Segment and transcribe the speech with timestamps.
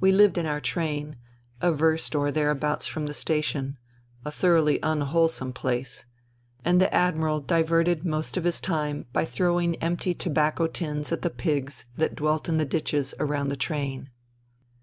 [0.00, 1.18] We lived in our train,
[1.60, 3.76] a verst or thereabouts from the station—
[4.24, 6.06] a thoroughly unwholesome place;
[6.64, 11.28] and the Admiral diverted most of his time by throwing empty tobacco tins at the
[11.28, 14.08] pigs that dwelt in the ditches around the train.